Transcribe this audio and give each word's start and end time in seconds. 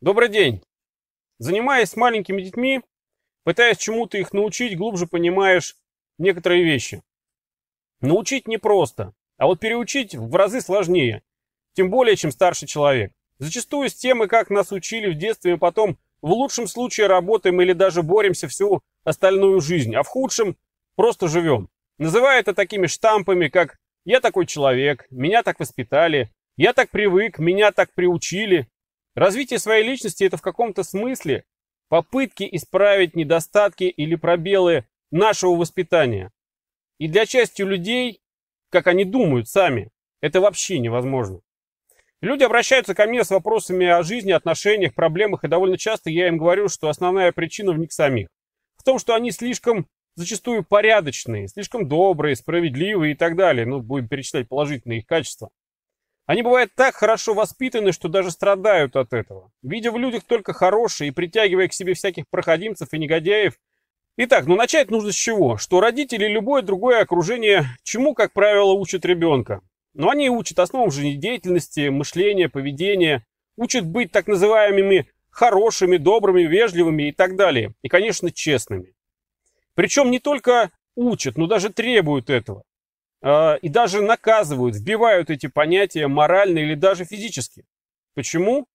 Добрый 0.00 0.28
день. 0.28 0.62
Занимаясь 1.38 1.90
с 1.90 1.96
маленькими 1.96 2.40
детьми, 2.40 2.82
пытаясь 3.42 3.78
чему-то 3.78 4.16
их 4.16 4.32
научить, 4.32 4.76
глубже 4.76 5.08
понимаешь 5.08 5.74
некоторые 6.18 6.62
вещи. 6.62 7.02
Научить 8.00 8.46
непросто, 8.46 9.12
а 9.38 9.46
вот 9.46 9.58
переучить 9.58 10.14
в 10.14 10.32
разы 10.36 10.60
сложнее, 10.60 11.24
тем 11.72 11.90
более, 11.90 12.14
чем 12.14 12.30
старший 12.30 12.68
человек. 12.68 13.12
Зачастую 13.40 13.90
с 13.90 13.94
темы, 13.94 14.28
как 14.28 14.50
нас 14.50 14.70
учили 14.70 15.10
в 15.10 15.18
детстве, 15.18 15.54
мы 15.54 15.58
потом 15.58 15.98
в 16.22 16.30
лучшем 16.30 16.68
случае 16.68 17.08
работаем 17.08 17.60
или 17.60 17.72
даже 17.72 18.04
боремся 18.04 18.46
всю 18.46 18.82
остальную 19.02 19.60
жизнь, 19.60 19.96
а 19.96 20.04
в 20.04 20.06
худшем 20.06 20.56
просто 20.94 21.26
живем. 21.26 21.70
Называя 21.98 22.38
это 22.38 22.54
такими 22.54 22.86
штампами, 22.86 23.48
как 23.48 23.78
«я 24.04 24.20
такой 24.20 24.46
человек», 24.46 25.08
«меня 25.10 25.42
так 25.42 25.58
воспитали», 25.58 26.30
«я 26.56 26.72
так 26.72 26.90
привык», 26.90 27.40
«меня 27.40 27.72
так 27.72 27.92
приучили». 27.94 28.68
Развитие 29.18 29.58
своей 29.58 29.84
личности– 29.84 30.22
это 30.24 30.36
в 30.36 30.42
каком-то 30.42 30.84
смысле 30.84 31.44
попытки 31.88 32.48
исправить 32.52 33.16
недостатки 33.16 33.82
или 33.82 34.14
пробелы 34.14 34.86
нашего 35.10 35.56
воспитания. 35.56 36.30
И 36.98 37.08
для 37.08 37.26
части 37.26 37.62
людей, 37.62 38.20
как 38.70 38.86
они 38.86 39.04
думают 39.04 39.48
сами, 39.48 39.90
это 40.20 40.40
вообще 40.40 40.78
невозможно. 40.78 41.40
Люди 42.20 42.44
обращаются 42.44 42.94
ко 42.94 43.06
мне 43.06 43.24
с 43.24 43.30
вопросами 43.30 43.88
о 43.88 44.04
жизни, 44.04 44.30
отношениях, 44.30 44.94
проблемах, 44.94 45.42
и 45.42 45.48
довольно 45.48 45.78
часто 45.78 46.10
я 46.10 46.28
им 46.28 46.38
говорю, 46.38 46.68
что 46.68 46.88
основная 46.88 47.32
причина 47.32 47.72
в 47.72 47.78
них 47.78 47.92
самих. 47.92 48.28
В 48.76 48.84
том, 48.84 49.00
что 49.00 49.16
они 49.16 49.32
слишком 49.32 49.88
зачастую 50.14 50.62
порядочные, 50.62 51.48
слишком 51.48 51.88
добрые, 51.88 52.36
справедливые 52.36 53.14
и 53.14 53.16
так 53.16 53.34
далее. 53.34 53.66
Ну, 53.66 53.80
будем 53.80 54.06
перечислять 54.06 54.48
положительные 54.48 55.00
их 55.00 55.06
качества. 55.06 55.50
Они 56.28 56.42
бывают 56.42 56.74
так 56.74 56.94
хорошо 56.94 57.32
воспитаны, 57.32 57.90
что 57.90 58.08
даже 58.08 58.30
страдают 58.30 58.96
от 58.96 59.14
этого. 59.14 59.50
Видя 59.62 59.90
в 59.90 59.96
людях 59.96 60.24
только 60.24 60.52
хорошие 60.52 61.08
и 61.08 61.10
притягивая 61.10 61.68
к 61.68 61.72
себе 61.72 61.94
всяких 61.94 62.28
проходимцев 62.28 62.92
и 62.92 62.98
негодяев. 62.98 63.54
Итак, 64.18 64.44
ну 64.44 64.54
начать 64.54 64.90
нужно 64.90 65.10
с 65.10 65.14
чего? 65.14 65.56
Что 65.56 65.80
родители 65.80 66.26
и 66.26 66.32
любое 66.34 66.60
другое 66.60 67.00
окружение 67.00 67.64
чему, 67.82 68.12
как 68.12 68.34
правило, 68.34 68.72
учат 68.72 69.06
ребенка? 69.06 69.62
Но 69.94 70.10
они 70.10 70.28
учат 70.28 70.58
основам 70.58 70.90
жизнедеятельности, 70.90 71.88
мышления, 71.88 72.50
поведения, 72.50 73.24
учат 73.56 73.86
быть 73.86 74.12
так 74.12 74.26
называемыми 74.26 75.08
хорошими, 75.30 75.96
добрыми, 75.96 76.42
вежливыми 76.42 77.08
и 77.08 77.12
так 77.12 77.36
далее. 77.36 77.72
И, 77.80 77.88
конечно, 77.88 78.30
честными. 78.30 78.92
Причем 79.74 80.10
не 80.10 80.18
только 80.18 80.72
учат, 80.94 81.38
но 81.38 81.46
даже 81.46 81.70
требуют 81.70 82.28
этого. 82.28 82.64
А, 83.22 83.56
и 83.56 83.68
даже 83.68 84.02
наказывают, 84.02 84.76
вбивают 84.76 85.30
эти 85.30 85.46
понятия 85.46 86.06
морально 86.06 86.58
или 86.58 86.74
даже 86.74 87.04
физически. 87.04 87.64
Почему? 88.14 88.66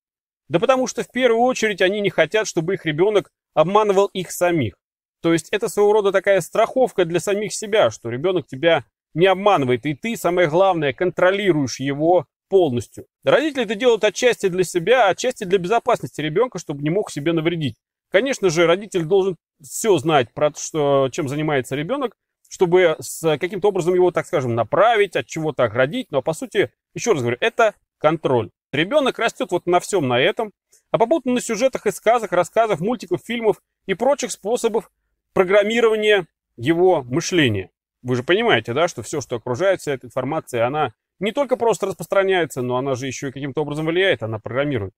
Да 0.48 0.58
потому 0.58 0.86
что 0.86 1.02
в 1.02 1.10
первую 1.10 1.42
очередь 1.42 1.80
они 1.80 2.00
не 2.00 2.10
хотят, 2.10 2.46
чтобы 2.46 2.74
их 2.74 2.84
ребенок 2.84 3.30
обманывал 3.54 4.06
их 4.06 4.30
самих. 4.30 4.74
То 5.22 5.32
есть 5.32 5.48
это 5.50 5.68
своего 5.68 5.94
рода 5.94 6.12
такая 6.12 6.40
страховка 6.42 7.04
для 7.06 7.20
самих 7.20 7.54
себя, 7.54 7.90
что 7.90 8.10
ребенок 8.10 8.46
тебя 8.46 8.84
не 9.14 9.26
обманывает, 9.26 9.86
и 9.86 9.94
ты, 9.94 10.16
самое 10.16 10.48
главное, 10.48 10.92
контролируешь 10.92 11.80
его 11.80 12.26
полностью. 12.48 13.06
Родители 13.22 13.64
это 13.64 13.74
делают 13.74 14.04
отчасти 14.04 14.48
для 14.48 14.64
себя, 14.64 15.08
отчасти 15.08 15.44
для 15.44 15.58
безопасности 15.58 16.20
ребенка, 16.20 16.58
чтобы 16.58 16.82
не 16.82 16.90
мог 16.90 17.10
себе 17.10 17.32
навредить. 17.32 17.76
Конечно 18.10 18.50
же, 18.50 18.66
родитель 18.66 19.04
должен 19.04 19.36
все 19.62 19.96
знать 19.98 20.32
про 20.34 20.50
то, 20.50 20.60
что, 20.60 21.08
чем 21.10 21.28
занимается 21.28 21.74
ребенок, 21.74 22.16
чтобы 22.54 22.94
с 23.00 23.36
каким-то 23.38 23.68
образом 23.68 23.94
его, 23.94 24.12
так 24.12 24.26
скажем, 24.26 24.54
направить, 24.54 25.16
от 25.16 25.26
чего-то 25.26 25.64
оградить. 25.64 26.12
Но, 26.12 26.22
по 26.22 26.34
сути, 26.34 26.70
еще 26.94 27.10
раз 27.10 27.20
говорю, 27.20 27.36
это 27.40 27.74
контроль. 27.98 28.50
Ребенок 28.70 29.18
растет 29.18 29.50
вот 29.50 29.66
на 29.66 29.80
всем 29.80 30.06
на 30.06 30.20
этом, 30.20 30.52
а 30.92 30.98
попутно 30.98 31.32
на 31.32 31.40
сюжетах 31.40 31.86
и 31.86 31.90
сказок, 31.90 32.30
рассказах, 32.30 32.78
мультиков, 32.78 33.22
фильмов 33.24 33.60
и 33.86 33.94
прочих 33.94 34.30
способов 34.30 34.92
программирования 35.32 36.28
его 36.56 37.02
мышления. 37.02 37.70
Вы 38.02 38.14
же 38.14 38.22
понимаете, 38.22 38.72
да, 38.72 38.86
что 38.86 39.02
все, 39.02 39.20
что 39.20 39.34
окружает, 39.34 39.80
вся 39.80 39.94
эта 39.94 40.06
информация, 40.06 40.64
она 40.64 40.92
не 41.18 41.32
только 41.32 41.56
просто 41.56 41.86
распространяется, 41.86 42.62
но 42.62 42.76
она 42.76 42.94
же 42.94 43.08
еще 43.08 43.30
и 43.30 43.32
каким-то 43.32 43.62
образом 43.62 43.86
влияет, 43.86 44.22
она 44.22 44.38
программирует. 44.38 44.94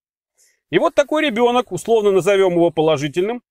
И 0.69 0.79
вот 0.79 0.95
такой 0.95 1.25
ребенок, 1.25 1.73
условно 1.73 2.11
назовем 2.11 2.53
его 2.53 2.71
положительным, 2.71 3.43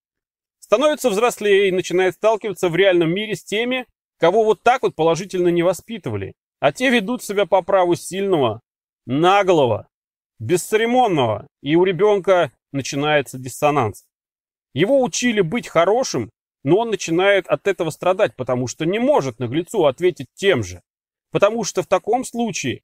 становится 0.60 1.12
взрослее 1.12 1.70
и 1.70 1.72
начинает 1.72 2.16
сталкиваться 2.16 2.70
в 2.70 2.76
реальном 2.76 3.14
мире 3.14 3.36
с 3.36 3.44
теми, 3.44 3.86
кого 4.18 4.44
вот 4.44 4.64
так 4.64 4.84
вот 4.84 4.96
положительно 4.96 5.50
не 5.50 5.64
воспитывали. 5.64 6.34
А 6.60 6.72
те 6.72 6.90
ведут 6.90 7.24
себя 7.24 7.46
по 7.46 7.62
праву 7.62 7.96
сильного, 7.96 8.62
наглого, 9.06 9.88
бесцеремонного, 10.40 11.48
и 11.62 11.76
у 11.76 11.84
ребенка 11.84 12.52
начинается 12.72 13.38
диссонанс. 13.38 14.06
Его 14.74 15.02
учили 15.02 15.42
быть 15.42 15.68
хорошим, 15.68 16.30
но 16.64 16.80
он 16.80 16.90
начинает 16.90 17.48
от 17.48 17.68
этого 17.68 17.92
страдать, 17.92 18.36
потому 18.36 18.68
что 18.68 18.86
не 18.86 19.00
может 19.00 19.40
наглецу 19.40 19.86
ответить 19.86 20.28
тем 20.34 20.64
же. 20.64 20.82
Потому 21.32 21.64
что 21.64 21.84
в 21.84 21.88
таком 21.88 22.26
случае, 22.26 22.82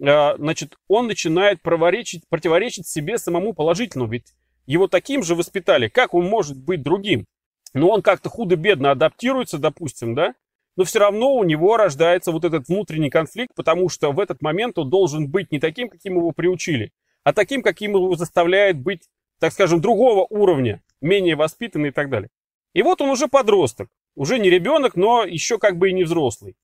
э, 0.00 0.36
значит, 0.36 0.76
он 0.88 1.06
начинает 1.06 1.60
противоречить, 1.62 2.26
противоречить 2.28 2.86
себе 2.86 3.18
самому 3.18 3.52
положительному, 3.52 4.10
ведь 4.10 4.32
его 4.66 4.88
таким 4.88 5.22
же 5.22 5.34
воспитали, 5.34 5.88
как 5.88 6.14
он 6.14 6.26
может 6.26 6.56
быть 6.56 6.82
другим? 6.82 7.26
Но 7.74 7.90
он 7.90 8.02
как-то 8.02 8.28
худо-бедно 8.30 8.90
адаптируется, 8.90 9.58
допустим, 9.58 10.14
да, 10.14 10.34
но 10.78 10.84
все 10.84 11.00
равно 11.00 11.34
у 11.34 11.42
него 11.42 11.76
рождается 11.76 12.30
вот 12.30 12.44
этот 12.44 12.68
внутренний 12.68 13.10
конфликт, 13.10 13.52
потому 13.56 13.88
что 13.88 14.12
в 14.12 14.20
этот 14.20 14.40
момент 14.42 14.78
он 14.78 14.88
должен 14.88 15.28
быть 15.28 15.50
не 15.50 15.58
таким, 15.58 15.88
каким 15.88 16.18
его 16.18 16.30
приучили, 16.30 16.92
а 17.24 17.32
таким, 17.32 17.62
каким 17.62 17.96
его 17.96 18.14
заставляет 18.14 18.78
быть, 18.78 19.02
так 19.40 19.52
скажем, 19.52 19.80
другого 19.80 20.24
уровня, 20.30 20.80
менее 21.00 21.34
воспитанный 21.34 21.88
и 21.88 21.92
так 21.92 22.10
далее. 22.10 22.30
И 22.74 22.82
вот 22.82 23.00
он 23.00 23.08
уже 23.10 23.26
подросток, 23.26 23.88
уже 24.14 24.38
не 24.38 24.50
ребенок, 24.50 24.94
но 24.94 25.24
еще 25.24 25.58
как 25.58 25.78
бы 25.78 25.90
и 25.90 25.92
не 25.92 26.04
взрослый. 26.04 26.54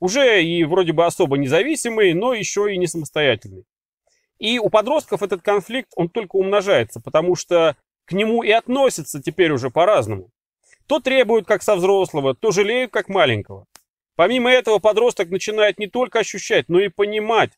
Уже 0.00 0.42
и 0.42 0.64
вроде 0.64 0.92
бы 0.92 1.06
особо 1.06 1.38
независимый, 1.38 2.14
но 2.14 2.34
еще 2.34 2.74
и 2.74 2.78
не 2.78 2.88
самостоятельный. 2.88 3.62
И 4.40 4.58
у 4.58 4.70
подростков 4.70 5.22
этот 5.22 5.42
конфликт, 5.42 5.92
он 5.94 6.08
только 6.08 6.34
умножается, 6.34 7.00
потому 7.00 7.36
что 7.36 7.76
к 8.06 8.12
нему 8.12 8.42
и 8.42 8.50
относятся 8.50 9.22
теперь 9.22 9.52
уже 9.52 9.70
по-разному. 9.70 10.30
То 10.86 11.00
требуют 11.00 11.46
как 11.46 11.62
со 11.62 11.76
взрослого, 11.76 12.34
то 12.34 12.50
жалеют 12.50 12.92
как 12.92 13.08
маленького. 13.08 13.66
Помимо 14.16 14.50
этого 14.50 14.78
подросток 14.78 15.30
начинает 15.30 15.78
не 15.78 15.86
только 15.86 16.20
ощущать, 16.20 16.68
но 16.68 16.80
и 16.80 16.88
понимать 16.88 17.52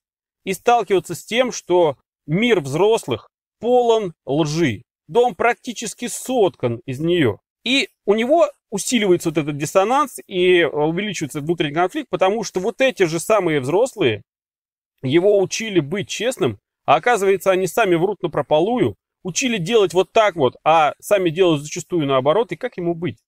и 0.44 0.52
сталкиваться 0.52 1.14
с 1.14 1.24
тем, 1.24 1.52
что 1.52 1.96
мир 2.26 2.60
взрослых 2.60 3.28
полон 3.60 4.14
лжи. 4.24 4.82
Дом 5.08 5.34
практически 5.34 6.06
соткан 6.06 6.80
из 6.86 7.00
нее. 7.00 7.40
И 7.64 7.88
у 8.04 8.14
него 8.14 8.50
усиливается 8.70 9.30
вот 9.30 9.38
этот 9.38 9.56
диссонанс 9.56 10.18
и 10.26 10.64
увеличивается 10.64 11.40
внутренний 11.40 11.74
конфликт, 11.74 12.08
потому 12.10 12.44
что 12.44 12.60
вот 12.60 12.80
эти 12.80 13.04
же 13.04 13.20
самые 13.20 13.60
взрослые 13.60 14.22
его 15.02 15.38
учили 15.38 15.80
быть 15.80 16.08
честным, 16.08 16.58
а 16.84 16.96
оказывается 16.96 17.50
они 17.50 17.66
сами 17.66 17.94
врут 17.94 18.22
на 18.22 18.30
прополую, 18.30 18.96
учили 19.24 19.58
делать 19.58 19.92
вот 19.92 20.12
так 20.12 20.36
вот, 20.36 20.56
а 20.62 20.94
сами 21.00 21.30
делают 21.30 21.62
зачастую 21.62 22.06
наоборот, 22.06 22.52
и 22.52 22.56
как 22.56 22.76
ему 22.76 22.94
быть? 22.94 23.18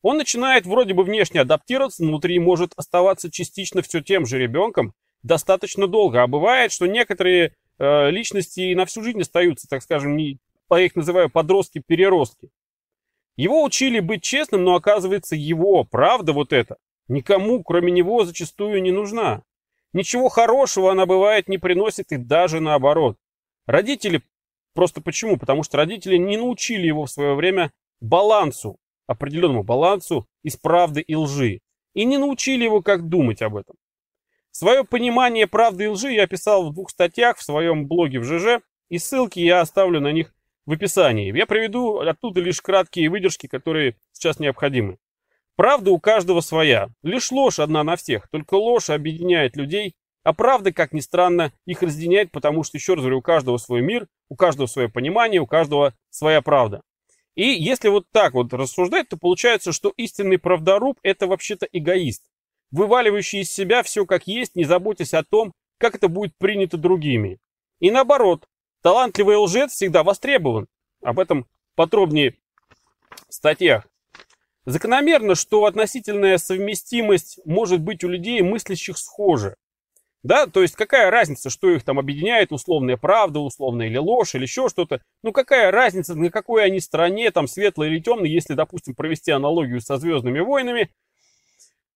Он 0.00 0.16
начинает 0.16 0.66
вроде 0.66 0.94
бы 0.94 1.04
внешне 1.04 1.40
адаптироваться, 1.40 2.02
внутри 2.02 2.40
может 2.40 2.72
оставаться 2.76 3.30
частично 3.30 3.82
все 3.82 4.00
тем 4.00 4.26
же 4.26 4.38
ребенком 4.38 4.94
достаточно 5.22 5.86
долго. 5.86 6.22
А 6.22 6.26
бывает, 6.26 6.72
что 6.72 6.86
некоторые 6.86 7.54
э, 7.78 8.10
личности 8.10 8.74
на 8.74 8.84
всю 8.84 9.04
жизнь 9.04 9.20
остаются, 9.20 9.68
так 9.68 9.80
скажем, 9.82 10.16
не, 10.16 10.38
я 10.70 10.80
их 10.80 10.96
называю 10.96 11.30
подростки-переростки. 11.30 12.50
Его 13.36 13.62
учили 13.62 14.00
быть 14.00 14.22
честным, 14.22 14.64
но 14.64 14.74
оказывается 14.74 15.36
его 15.36 15.84
правда 15.84 16.32
вот 16.32 16.52
эта 16.52 16.78
никому, 17.06 17.62
кроме 17.62 17.92
него, 17.92 18.24
зачастую 18.24 18.82
не 18.82 18.90
нужна. 18.90 19.42
Ничего 19.92 20.28
хорошего 20.28 20.90
она 20.90 21.06
бывает 21.06 21.48
не 21.48 21.58
приносит 21.58 22.10
и 22.12 22.16
даже 22.16 22.60
наоборот. 22.60 23.18
Родители 23.66 24.22
просто 24.74 25.00
почему? 25.00 25.36
Потому 25.38 25.62
что 25.62 25.76
родители 25.76 26.16
не 26.16 26.36
научили 26.36 26.86
его 26.86 27.06
в 27.06 27.10
свое 27.10 27.34
время 27.34 27.72
балансу, 28.00 28.76
определенному 29.06 29.62
балансу 29.62 30.26
из 30.42 30.56
правды 30.56 31.00
и 31.00 31.14
лжи. 31.14 31.60
И 31.94 32.04
не 32.04 32.18
научили 32.18 32.64
его, 32.64 32.82
как 32.82 33.08
думать 33.08 33.42
об 33.42 33.56
этом. 33.56 33.76
Свое 34.50 34.84
понимание 34.84 35.46
правды 35.46 35.84
и 35.84 35.88
лжи 35.88 36.12
я 36.12 36.26
писал 36.26 36.68
в 36.68 36.74
двух 36.74 36.90
статьях 36.90 37.38
в 37.38 37.42
своем 37.42 37.86
блоге 37.86 38.18
в 38.20 38.24
ЖЖ, 38.24 38.62
и 38.88 38.98
ссылки 38.98 39.40
я 39.40 39.60
оставлю 39.60 40.00
на 40.00 40.12
них 40.12 40.34
в 40.66 40.72
описании. 40.72 41.34
Я 41.36 41.46
приведу 41.46 41.98
оттуда 42.00 42.40
лишь 42.40 42.60
краткие 42.60 43.08
выдержки, 43.08 43.46
которые 43.46 43.96
сейчас 44.12 44.38
необходимы. 44.38 44.98
Правда 45.56 45.90
у 45.90 45.98
каждого 45.98 46.40
своя. 46.40 46.88
Лишь 47.02 47.30
ложь 47.30 47.58
одна 47.58 47.84
на 47.84 47.96
всех. 47.96 48.28
Только 48.28 48.54
ложь 48.54 48.90
объединяет 48.90 49.56
людей, 49.56 49.94
а 50.22 50.32
правда, 50.32 50.72
как 50.72 50.92
ни 50.92 51.00
странно, 51.00 51.52
их 51.66 51.82
разъединяет, 51.82 52.30
потому 52.30 52.62
что, 52.62 52.76
еще 52.76 52.94
раз 52.94 53.02
говорю, 53.02 53.18
у 53.18 53.22
каждого 53.22 53.56
свой 53.56 53.82
мир, 53.82 54.08
у 54.28 54.36
каждого 54.36 54.66
свое 54.66 54.88
понимание, 54.88 55.40
у 55.40 55.46
каждого 55.46 55.94
своя 56.10 56.42
правда. 56.42 56.82
И 57.34 57.44
если 57.44 57.88
вот 57.88 58.06
так 58.12 58.34
вот 58.34 58.52
рассуждать, 58.52 59.08
то 59.08 59.16
получается, 59.16 59.72
что 59.72 59.92
истинный 59.96 60.38
правдоруб– 60.38 60.98
это 61.02 61.26
вообще-то 61.26 61.66
эгоист, 61.72 62.24
вываливающий 62.70 63.40
из 63.40 63.50
себя 63.50 63.82
все 63.82 64.06
как 64.06 64.26
есть, 64.26 64.54
не 64.54 64.64
заботясь 64.64 65.14
о 65.14 65.24
том, 65.24 65.52
как 65.78 65.94
это 65.96 66.08
будет 66.08 66.36
принято 66.36 66.76
другими. 66.76 67.38
И 67.80 67.90
наоборот, 67.90 68.46
талантливый 68.82 69.36
лжец 69.36 69.72
всегда 69.72 70.02
востребован. 70.04 70.68
Об 71.02 71.18
этом 71.18 71.46
подробнее 71.74 72.36
в 73.28 73.34
статьях. 73.34 73.88
Закономерно, 74.64 75.34
что 75.34 75.64
относительная 75.64 76.38
совместимость 76.38 77.40
может 77.44 77.80
быть 77.80 78.04
у 78.04 78.08
людей, 78.08 78.40
мыслящих 78.42 78.96
схоже. 78.96 79.56
Да, 80.22 80.46
то 80.46 80.62
есть 80.62 80.76
какая 80.76 81.10
разница, 81.10 81.50
что 81.50 81.70
их 81.70 81.82
там 81.82 81.98
объединяет, 81.98 82.52
условная 82.52 82.96
правда, 82.96 83.40
условная 83.40 83.88
или 83.88 83.96
ложь, 83.96 84.34
или 84.34 84.42
еще 84.42 84.68
что-то. 84.68 85.02
Ну 85.22 85.32
какая 85.32 85.72
разница, 85.72 86.14
на 86.14 86.30
какой 86.30 86.64
они 86.64 86.78
стороне, 86.80 87.30
там 87.32 87.48
светлой 87.48 87.88
или 87.88 88.00
темной, 88.00 88.30
если, 88.30 88.54
допустим, 88.54 88.94
провести 88.94 89.32
аналогию 89.32 89.80
со 89.80 89.96
Звездными 89.96 90.38
войнами. 90.40 90.90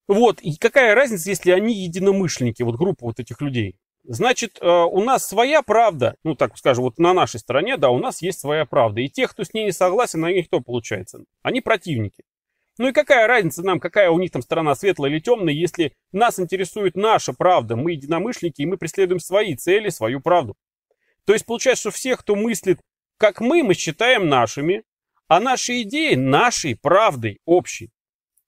Вот, 0.09 0.41
и 0.41 0.57
какая 0.57 0.95
разница, 0.95 1.31
если 1.31 1.51
они 1.51 1.75
единомышленники, 1.75 2.63
вот 2.63 2.77
группа 2.77 3.07
вот 3.07 3.21
этих 3.21 3.41
людей. 3.41 3.77
Значит, 4.05 4.59
э, 4.61 4.69
у 4.69 5.03
нас 5.03 5.27
своя 5.27 5.63
правда, 5.63 6.15
ну 6.23 6.37
так 6.37 6.57
скажем, 6.57 6.85
вот 6.85 6.99
на 6.99 7.13
нашей 7.13 7.41
стороне, 7.41 7.77
да, 7.77 7.91
у 7.91 7.99
нас 7.99 8.23
есть 8.23 8.39
своя 8.39 8.65
правда. 8.65 9.01
И 9.01 9.09
тех, 9.09 9.33
кто 9.33 9.43
с 9.43 9.53
ней 9.53 9.65
не 9.65 9.73
согласен, 9.73 10.21
на 10.21 10.33
них 10.33 10.47
кто 10.47 10.61
получается? 10.61 11.25
Они 11.43 11.61
противники. 11.61 12.23
Ну 12.79 12.89
и 12.89 12.93
какая 12.93 13.27
разница 13.27 13.63
нам, 13.63 13.81
какая 13.81 14.11
у 14.11 14.19
них 14.19 14.31
там 14.31 14.43
сторона 14.43 14.75
светлая 14.75 15.11
или 15.11 15.21
темная, 15.21 15.55
если 15.55 15.95
нас 16.13 16.39
интересует 16.39 16.95
наша 16.95 17.33
правда, 17.33 17.75
мы 17.77 17.93
единомышленники, 17.93 18.63
и 18.63 18.67
мы 18.67 18.77
преследуем 18.77 19.21
свои 19.21 19.57
цели, 19.57 19.89
свою 19.89 20.21
правду. 20.21 20.57
То 21.25 21.33
есть 21.33 21.47
получается, 21.47 21.91
что 21.91 21.91
всех, 21.91 22.21
кто 22.21 22.37
мыслит, 22.37 22.81
как 23.19 23.41
мы, 23.41 23.63
мы 23.63 23.75
считаем 23.75 24.29
нашими, 24.29 24.85
а 25.27 25.41
наши 25.41 25.83
идеи 25.83 26.15
нашей 26.15 26.77
правдой 26.77 27.41
общей. 27.47 27.91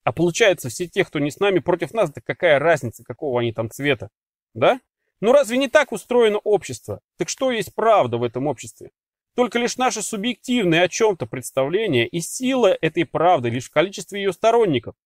А 0.04 0.12
получается, 0.12 0.68
все 0.68 0.86
те, 0.86 1.04
кто 1.04 1.18
не 1.18 1.30
с 1.30 1.40
нами, 1.40 1.58
против 1.58 1.92
нас, 1.92 2.10
да 2.10 2.20
какая 2.24 2.58
разница, 2.58 3.04
какого 3.04 3.40
они 3.40 3.52
там 3.52 3.70
цвета, 3.70 4.10
да? 4.54 4.80
Ну 5.20 5.32
разве 5.32 5.58
не 5.58 5.68
так 5.68 5.90
устроено 5.90 6.38
общество? 6.38 7.00
Так 7.16 7.28
что 7.28 7.50
есть 7.50 7.74
правда 7.74 8.18
в 8.18 8.22
этом 8.22 8.46
обществе? 8.46 8.90
Только 9.38 9.60
лишь 9.60 9.76
наше 9.76 10.02
субъективное 10.02 10.82
о 10.82 10.88
чем-то 10.88 11.26
представление 11.26 12.08
и 12.08 12.18
сила 12.18 12.76
этой 12.80 13.04
правды 13.04 13.50
лишь 13.50 13.66
в 13.66 13.70
количестве 13.70 14.20
ее 14.20 14.32
сторонников. 14.32 14.96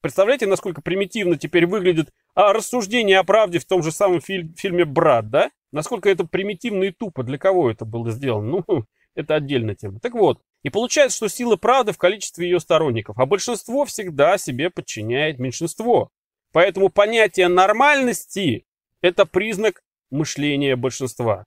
Представляете, 0.00 0.46
насколько 0.46 0.80
примитивно 0.80 1.36
теперь 1.36 1.66
выглядит 1.66 2.12
а, 2.36 2.52
рассуждение 2.52 3.18
о 3.18 3.24
правде 3.24 3.58
в 3.58 3.64
том 3.64 3.82
же 3.82 3.90
самом 3.90 4.20
филь- 4.20 4.54
фильме 4.56 4.84
«Брат», 4.84 5.30
да? 5.30 5.50
Насколько 5.72 6.10
это 6.10 6.24
примитивно 6.24 6.84
и 6.84 6.92
тупо, 6.92 7.24
для 7.24 7.38
кого 7.38 7.72
это 7.72 7.84
было 7.84 8.12
сделано? 8.12 8.62
Ну, 8.68 8.84
это 9.16 9.34
отдельная 9.34 9.74
тема. 9.74 9.98
Так 9.98 10.14
вот, 10.14 10.40
и 10.62 10.70
получается, 10.70 11.16
что 11.16 11.28
сила 11.28 11.56
правды 11.56 11.90
в 11.90 11.98
количестве 11.98 12.48
ее 12.48 12.60
сторонников, 12.60 13.18
а 13.18 13.26
большинство 13.26 13.84
всегда 13.84 14.38
себе 14.38 14.70
подчиняет 14.70 15.40
меньшинство. 15.40 16.10
Поэтому 16.52 16.88
понятие 16.88 17.48
нормальности– 17.48 18.64
это 19.00 19.26
признак 19.26 19.82
мышления 20.12 20.76
большинства. 20.76 21.46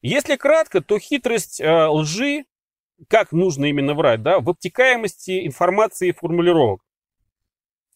Если 0.00 0.36
кратко, 0.36 0.80
то 0.80 0.98
хитрость 0.98 1.60
э, 1.60 1.86
лжи, 1.86 2.44
как 3.08 3.32
нужно 3.32 3.66
именно 3.66 3.94
врать, 3.94 4.22
да, 4.22 4.40
в 4.40 4.48
обтекаемости 4.48 5.46
информации 5.46 6.08
и 6.08 6.12
формулировок. 6.12 6.82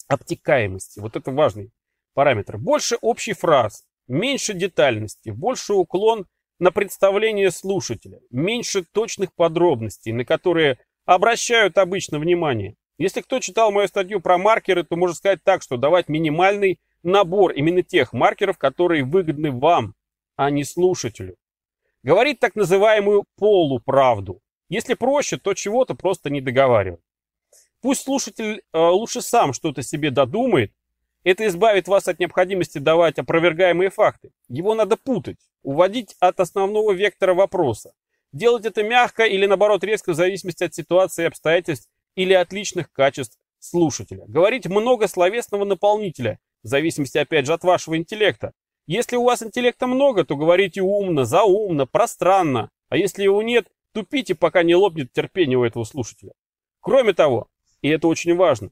Обтекаемости, 0.08 0.98
вот 1.00 1.16
это 1.16 1.30
важный 1.30 1.70
параметр. 2.14 2.58
Больше 2.58 2.96
общий 3.00 3.32
фраз, 3.32 3.84
меньше 4.08 4.52
детальности, 4.52 5.30
больше 5.30 5.74
уклон 5.74 6.26
на 6.58 6.70
представление 6.72 7.50
слушателя, 7.50 8.20
меньше 8.30 8.84
точных 8.84 9.32
подробностей, 9.34 10.12
на 10.12 10.24
которые 10.24 10.78
обращают 11.04 11.78
обычно 11.78 12.18
внимание. 12.18 12.76
Если 12.98 13.20
кто 13.20 13.40
читал 13.40 13.72
мою 13.72 13.88
статью 13.88 14.20
про 14.20 14.38
маркеры, 14.38 14.84
то 14.84 14.96
можно 14.96 15.16
сказать 15.16 15.42
так, 15.42 15.62
что 15.62 15.76
давать 15.76 16.08
минимальный 16.08 16.78
набор 17.02 17.52
именно 17.52 17.82
тех 17.82 18.12
маркеров, 18.12 18.58
которые 18.58 19.04
выгодны 19.04 19.50
вам, 19.50 19.94
а 20.36 20.50
не 20.50 20.64
слушателю. 20.64 21.36
Говорит 22.02 22.40
так 22.40 22.54
называемую 22.56 23.24
полуправду. 23.36 24.40
Если 24.68 24.94
проще, 24.94 25.36
то 25.36 25.54
чего-то 25.54 25.94
просто 25.94 26.30
не 26.30 26.40
договаривать. 26.40 27.00
Пусть 27.80 28.02
слушатель 28.02 28.62
э, 28.72 28.78
лучше 28.78 29.20
сам 29.20 29.52
что-то 29.52 29.82
себе 29.82 30.10
додумает. 30.10 30.72
Это 31.24 31.46
избавит 31.46 31.88
вас 31.88 32.08
от 32.08 32.18
необходимости 32.18 32.78
давать 32.78 33.18
опровергаемые 33.18 33.90
факты. 33.90 34.32
Его 34.48 34.74
надо 34.74 34.96
путать, 34.96 35.38
уводить 35.62 36.16
от 36.18 36.40
основного 36.40 36.92
вектора 36.92 37.34
вопроса. 37.34 37.92
Делать 38.32 38.64
это 38.64 38.82
мягко 38.82 39.24
или 39.24 39.46
наоборот 39.46 39.84
резко 39.84 40.12
в 40.12 40.16
зависимости 40.16 40.64
от 40.64 40.74
ситуации 40.74 41.22
и 41.22 41.26
обстоятельств 41.26 41.88
или 42.16 42.32
от 42.32 42.52
личных 42.52 42.90
качеств 42.90 43.38
слушателя. 43.58 44.24
Говорить 44.26 44.66
много 44.66 45.06
словесного 45.06 45.64
наполнителя, 45.64 46.38
в 46.62 46.68
зависимости 46.68 47.18
опять 47.18 47.46
же 47.46 47.52
от 47.52 47.62
вашего 47.62 47.96
интеллекта. 47.96 48.52
Если 48.86 49.16
у 49.16 49.24
вас 49.24 49.42
интеллекта 49.42 49.86
много, 49.86 50.24
то 50.24 50.36
говорите 50.36 50.82
умно, 50.82 51.24
заумно, 51.24 51.86
пространно. 51.86 52.70
А 52.88 52.96
если 52.96 53.22
его 53.22 53.42
нет, 53.42 53.68
тупите, 53.92 54.34
пока 54.34 54.62
не 54.62 54.74
лопнет 54.74 55.12
терпение 55.12 55.58
у 55.58 55.64
этого 55.64 55.84
слушателя. 55.84 56.32
Кроме 56.80 57.12
того, 57.12 57.48
и 57.80 57.88
это 57.88 58.08
очень 58.08 58.36
важно, 58.36 58.70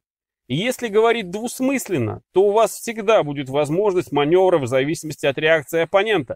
если 0.49 0.89
говорить 0.89 1.31
двусмысленно, 1.31 2.23
то 2.33 2.43
у 2.43 2.51
вас 2.51 2.73
всегда 2.73 3.23
будет 3.23 3.49
возможность 3.49 4.11
маневра 4.11 4.59
в 4.59 4.67
зависимости 4.67 5.25
от 5.25 5.39
реакции 5.39 5.83
оппонента. 5.83 6.35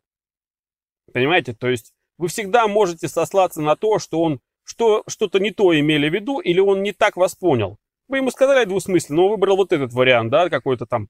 Понимаете? 1.12 1.52
То 1.52 1.68
есть 1.68 1.92
вы 2.16 2.28
всегда 2.28 2.68
можете 2.68 3.08
сослаться 3.08 3.60
на 3.60 3.74
то, 3.74 3.98
что 3.98 4.20
он 4.22 4.40
что, 4.62 5.02
что-то 5.08 5.40
не 5.40 5.50
то 5.50 5.78
имели 5.78 6.08
в 6.08 6.14
виду 6.14 6.38
или 6.38 6.60
он 6.60 6.82
не 6.82 6.92
так 6.92 7.16
вас 7.16 7.34
понял. 7.34 7.76
Вы 8.06 8.18
ему 8.18 8.30
сказали 8.30 8.64
двусмысленно, 8.64 9.16
но 9.16 9.24
он 9.26 9.30
выбрал 9.32 9.56
вот 9.56 9.72
этот 9.72 9.92
вариант, 9.92 10.30
да, 10.30 10.48
какой-то 10.48 10.86
там 10.86 11.08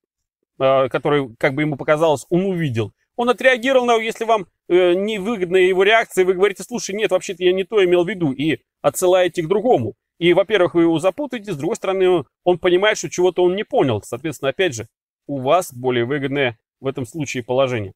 который, 0.59 1.35
как 1.39 1.55
бы 1.55 1.63
ему 1.63 1.77
показалось, 1.77 2.27
он 2.31 2.47
увидел. 2.47 2.93
Он 3.17 3.31
отреагировал 3.31 3.87
на, 3.87 3.97
если 3.97 4.25
вам 4.25 4.47
э, 4.69 4.95
невыгодна 4.95 5.57
его 5.57 5.83
реакция, 5.85 6.25
вы 6.25 6.35
говорите, 6.35 6.65
слушай, 6.65 6.95
нет, 6.95 7.11
вообще-то 7.11 7.45
я 7.45 7.53
не 7.53 7.65
то 7.65 7.85
имел 7.85 8.05
в 8.05 8.09
виду, 8.09 8.33
и 8.33 8.59
отсылаете 8.83 9.43
к 9.43 9.49
другому. 9.49 9.95
И, 10.19 10.33
во-первых, 10.33 10.75
вы 10.75 10.83
его 10.83 10.99
запутаете, 10.99 11.53
с 11.53 11.57
другой 11.57 11.77
стороны, 11.77 12.25
он 12.45 12.59
понимает, 12.59 12.99
что 12.99 13.11
чего-то 13.11 13.43
он 13.43 13.57
не 13.57 13.65
понял. 13.65 14.03
Соответственно, 14.03 14.51
опять 14.51 14.75
же, 14.75 14.89
у 15.27 15.41
вас 15.41 15.73
более 15.73 16.05
выгодное 16.05 16.59
в 16.81 16.87
этом 16.87 17.07
случае 17.07 17.43
положение. 17.43 17.95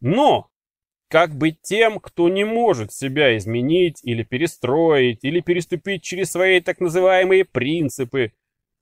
Но, 0.00 0.48
как 1.08 1.36
быть 1.36 1.60
тем, 1.62 1.98
кто 1.98 2.28
не 2.28 2.44
может 2.44 2.92
себя 2.92 3.36
изменить 3.36 4.00
или 4.02 4.22
перестроить, 4.22 5.18
или 5.22 5.40
переступить 5.40 6.02
через 6.02 6.30
свои 6.30 6.60
так 6.60 6.80
называемые 6.80 7.44
принципы, 7.44 8.32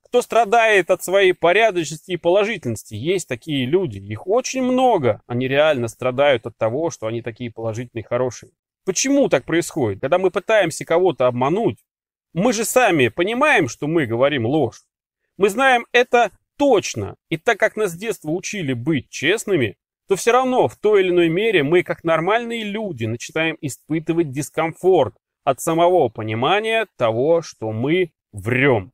кто 0.09 0.23
страдает 0.23 0.89
от 0.89 1.03
своей 1.03 1.33
порядочности 1.33 2.11
и 2.11 2.17
положительности. 2.17 2.95
Есть 2.95 3.27
такие 3.27 3.65
люди, 3.65 3.99
их 3.99 4.25
очень 4.25 4.63
много. 4.63 5.21
Они 5.27 5.47
реально 5.47 5.87
страдают 5.87 6.47
от 6.47 6.57
того, 6.57 6.89
что 6.89 7.05
они 7.05 7.21
такие 7.21 7.51
положительные, 7.51 8.03
хорошие. 8.03 8.51
Почему 8.85 9.29
так 9.29 9.45
происходит? 9.45 10.01
Когда 10.01 10.17
мы 10.17 10.31
пытаемся 10.31 10.83
кого-то 10.83 11.27
обмануть, 11.27 11.77
мы 12.33 12.53
же 12.53 12.65
сами 12.65 13.09
понимаем, 13.09 13.67
что 13.67 13.85
мы 13.85 14.07
говорим 14.07 14.47
ложь. 14.47 14.81
Мы 15.37 15.49
знаем 15.49 15.85
это 15.91 16.31
точно. 16.57 17.15
И 17.29 17.37
так 17.37 17.59
как 17.59 17.75
нас 17.75 17.91
с 17.91 17.95
детства 17.97 18.31
учили 18.31 18.73
быть 18.73 19.09
честными, 19.09 19.77
то 20.07 20.15
все 20.15 20.31
равно 20.31 20.67
в 20.67 20.75
той 20.75 21.01
или 21.01 21.09
иной 21.09 21.29
мере 21.29 21.61
мы, 21.61 21.83
как 21.83 22.03
нормальные 22.03 22.63
люди, 22.63 23.05
начинаем 23.05 23.57
испытывать 23.61 24.31
дискомфорт 24.31 25.13
от 25.43 25.61
самого 25.61 26.09
понимания 26.09 26.87
того, 26.97 27.43
что 27.43 27.71
мы 27.71 28.11
врем. 28.31 28.91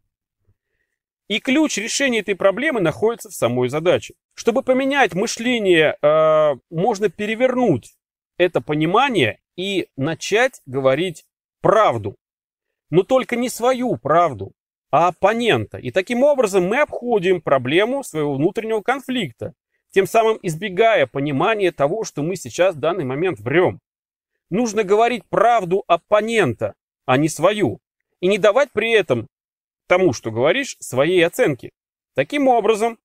И 1.28 1.40
ключ 1.40 1.78
решения 1.78 2.20
этой 2.20 2.36
проблемы 2.36 2.82
находится 2.82 3.30
в 3.30 3.34
самой 3.34 3.70
задаче. 3.70 4.14
Чтобы 4.36 4.62
поменять 4.62 5.14
мышление, 5.14 5.98
э, 6.02 6.56
можно 6.70 7.10
перевернуть 7.10 7.96
это 8.38 8.62
понимание 8.62 9.40
и 9.56 9.88
начать 9.96 10.62
говорить 10.66 11.26
правду. 11.62 12.16
Но 12.90 13.04
только 13.04 13.36
не 13.36 13.50
свою 13.50 13.98
правду, 13.98 14.52
а 14.92 15.08
оппонента. 15.08 15.78
И 15.78 15.92
таким 15.92 16.24
образом 16.24 16.68
мы 16.68 16.82
обходим 16.82 17.42
проблему 17.42 18.04
своего 18.04 18.36
внутреннего 18.36 18.82
конфликта, 18.82 19.54
тем 19.92 20.06
самым 20.06 20.38
избегая 20.44 21.08
понимания 21.08 21.72
того, 21.72 22.04
что 22.04 22.22
мы 22.22 22.36
сейчас 22.36 22.76
в 22.76 22.80
данный 22.80 23.06
момент 23.06 23.40
врем. 23.40 23.80
Нужно 24.50 24.84
говорить 24.84 25.24
правду 25.28 25.84
оппонента, 25.88 26.76
а 27.06 27.18
не 27.18 27.30
свою. 27.30 27.80
И 28.20 28.28
не 28.28 28.38
давать 28.38 28.72
при 28.72 28.92
этом 28.92 29.28
тому, 29.88 30.14
что 30.14 30.32
говоришь, 30.32 30.78
своей 30.80 31.26
оценки. 31.26 31.72
Таким 32.16 32.48
образом, 32.48 32.98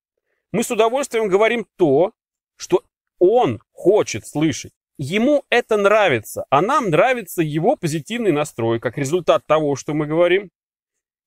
мы 0.52 0.62
с 0.62 0.70
удовольствием 0.70 1.28
говорим 1.28 1.66
то, 1.76 2.12
что 2.56 2.82
он 3.18 3.60
хочет 3.72 4.26
слышать. 4.26 4.72
Ему 4.98 5.44
это 5.48 5.76
нравится, 5.76 6.44
а 6.50 6.60
нам 6.60 6.90
нравится 6.90 7.42
его 7.42 7.76
позитивный 7.76 8.32
настрой, 8.32 8.80
как 8.80 8.98
результат 8.98 9.46
того, 9.46 9.74
что 9.76 9.94
мы 9.94 10.06
говорим. 10.06 10.50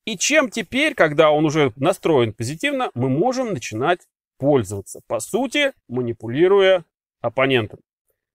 И 0.05 0.17
чем 0.17 0.49
теперь, 0.49 0.93
когда 0.93 1.31
он 1.31 1.45
уже 1.45 1.73
настроен 1.75 2.33
позитивно, 2.33 2.91
мы 2.93 3.09
можем 3.09 3.53
начинать 3.53 4.01
пользоваться, 4.37 5.01
по 5.07 5.19
сути, 5.19 5.73
манипулируя 5.87 6.85
оппонентом. 7.21 7.79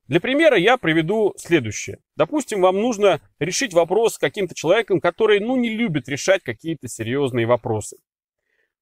Для 0.09 0.21
примера 0.21 0.57
я 0.57 0.79
приведу 0.79 1.35
следующее. 1.37 1.99
Допустим, 2.17 2.63
вам 2.63 2.81
нужно 2.81 3.21
решить 3.39 3.75
вопрос 3.75 4.15
с 4.15 4.19
каким-то 4.19 4.55
человеком, 4.55 5.01
который, 5.01 5.39
ну, 5.39 5.57
не 5.57 5.69
любит 5.69 6.09
решать 6.09 6.43
какие-то 6.43 6.89
серьезные 6.89 7.47
вопросы. 7.47 7.99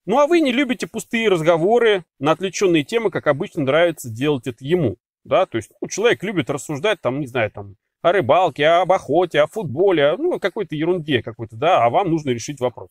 Ну, 0.06 0.20
а 0.20 0.28
вы 0.28 0.40
не 0.40 0.52
любите 0.52 0.86
пустые 0.86 1.28
разговоры 1.28 2.04
на 2.20 2.30
отвлеченные 2.30 2.84
темы, 2.84 3.10
как 3.10 3.26
обычно 3.26 3.64
нравится 3.64 4.08
делать 4.08 4.46
это 4.46 4.64
ему. 4.64 4.98
Да, 5.24 5.46
то 5.46 5.56
есть 5.56 5.72
ну, 5.80 5.88
человек 5.88 6.22
любит 6.22 6.48
рассуждать, 6.48 7.00
там, 7.00 7.18
не 7.18 7.26
знаю, 7.26 7.50
там, 7.50 7.74
о 8.02 8.12
рыбалке, 8.12 8.64
об 8.64 8.92
охоте, 8.92 9.40
о 9.40 9.48
футболе, 9.48 10.14
ну, 10.16 10.34
о 10.34 10.38
какой-то 10.38 10.76
ерунде 10.76 11.24
какой-то, 11.24 11.56
да, 11.56 11.84
а 11.84 11.90
вам 11.90 12.08
нужно 12.08 12.30
решить 12.30 12.60
вопрос. 12.60 12.90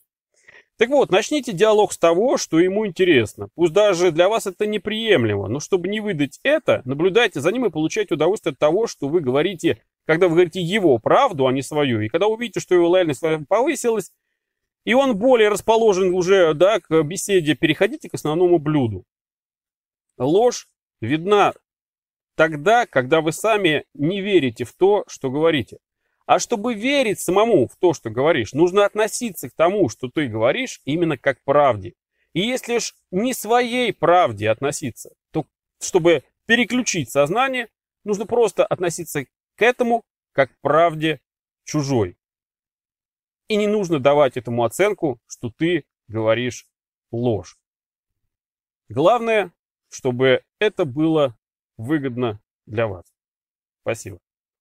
Так 0.77 0.89
вот, 0.89 1.09
начните 1.09 1.53
диалог 1.53 1.93
с 1.93 1.97
того, 1.97 2.37
что 2.37 2.59
ему 2.59 2.85
интересно. 2.85 3.47
Пусть 3.55 3.71
даже 3.71 4.11
для 4.11 4.27
вас 4.27 4.45
это 4.45 4.65
неприемлемо, 4.65 5.47
но 5.47 5.61
чтобы 5.61 5.87
не 5.87 6.01
выдать 6.01 6.39
это, 6.43 6.81
наблюдайте 6.83 7.39
за 7.39 7.51
ним 7.53 7.65
и 7.65 7.69
получайте 7.69 8.15
удовольствие 8.15 8.51
от 8.51 8.59
того, 8.59 8.85
что 8.85 9.07
вы 9.07 9.21
говорите, 9.21 9.81
когда 10.05 10.27
вы 10.27 10.33
говорите 10.33 10.61
его 10.61 10.97
правду, 10.99 11.47
а 11.47 11.53
не 11.53 11.61
свою. 11.61 12.01
И 12.01 12.09
когда 12.09 12.27
увидите, 12.27 12.59
что 12.59 12.75
его 12.75 12.89
лояльность 12.89 13.23
повысилась, 13.47 14.11
и 14.83 14.93
он 14.93 15.17
более 15.17 15.47
расположен 15.47 16.13
уже 16.13 16.53
да, 16.53 16.81
к 16.81 17.03
беседе, 17.03 17.55
переходите 17.55 18.09
к 18.09 18.13
основному 18.13 18.59
блюду. 18.59 19.05
Ложь 20.17 20.67
видна 20.99 21.53
тогда, 22.35 22.85
когда 22.85 23.21
вы 23.21 23.31
сами 23.31 23.85
не 23.93 24.21
верите 24.21 24.65
в 24.65 24.73
то, 24.73 25.05
что 25.07 25.31
говорите. 25.31 25.77
А 26.25 26.39
чтобы 26.39 26.73
верить 26.73 27.19
самому 27.19 27.67
в 27.67 27.75
то, 27.77 27.93
что 27.93 28.09
говоришь, 28.09 28.53
нужно 28.53 28.85
относиться 28.85 29.49
к 29.49 29.53
тому, 29.53 29.89
что 29.89 30.09
ты 30.09 30.27
говоришь, 30.27 30.81
именно 30.85 31.17
как 31.17 31.43
правде. 31.43 31.93
И 32.33 32.41
если 32.41 32.79
ж 32.79 32.93
не 33.11 33.33
своей 33.33 33.93
правде 33.93 34.49
относиться, 34.49 35.11
то 35.31 35.45
чтобы 35.79 36.23
переключить 36.47 37.11
сознание, 37.11 37.69
нужно 38.03 38.25
просто 38.25 38.65
относиться 38.65 39.25
к 39.25 39.61
этому 39.61 40.03
как 40.31 40.51
к 40.51 40.59
правде 40.61 41.21
чужой. 41.63 42.17
И 43.47 43.55
не 43.55 43.67
нужно 43.67 43.99
давать 43.99 44.37
этому 44.37 44.63
оценку, 44.63 45.19
что 45.27 45.51
ты 45.51 45.85
говоришь 46.07 46.67
ложь. 47.11 47.57
Главное, 48.89 49.53
чтобы 49.89 50.43
это 50.59 50.85
было 50.85 51.37
выгодно 51.77 52.41
для 52.65 52.87
вас. 52.87 53.05
Спасибо. 53.81 54.19